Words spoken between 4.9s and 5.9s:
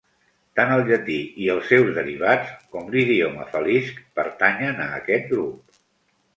aquest grup.